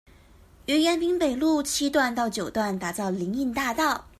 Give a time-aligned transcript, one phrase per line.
[0.65, 4.07] 於延平北路七段到九段打造林蔭大道